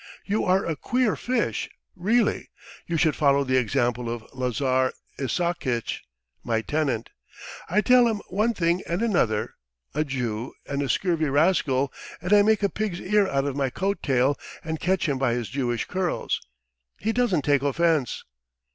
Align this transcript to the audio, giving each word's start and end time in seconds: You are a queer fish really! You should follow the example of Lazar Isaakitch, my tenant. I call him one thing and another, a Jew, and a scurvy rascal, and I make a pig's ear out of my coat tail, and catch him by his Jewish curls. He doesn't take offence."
You 0.25 0.45
are 0.45 0.65
a 0.65 0.75
queer 0.75 1.15
fish 1.15 1.69
really! 1.95 2.49
You 2.87 2.97
should 2.97 3.15
follow 3.15 3.43
the 3.43 3.57
example 3.57 4.09
of 4.09 4.25
Lazar 4.33 4.93
Isaakitch, 5.19 5.99
my 6.43 6.61
tenant. 6.63 7.11
I 7.69 7.83
call 7.83 8.07
him 8.07 8.19
one 8.29 8.55
thing 8.55 8.81
and 8.87 9.03
another, 9.03 9.53
a 9.93 10.03
Jew, 10.03 10.53
and 10.65 10.81
a 10.81 10.89
scurvy 10.89 11.29
rascal, 11.29 11.93
and 12.19 12.33
I 12.33 12.41
make 12.41 12.63
a 12.63 12.69
pig's 12.69 12.99
ear 12.99 13.27
out 13.27 13.45
of 13.45 13.55
my 13.55 13.69
coat 13.69 13.99
tail, 14.01 14.39
and 14.63 14.79
catch 14.79 15.07
him 15.07 15.19
by 15.19 15.33
his 15.33 15.49
Jewish 15.49 15.85
curls. 15.85 16.41
He 16.97 17.11
doesn't 17.11 17.43
take 17.43 17.61
offence." 17.61 18.23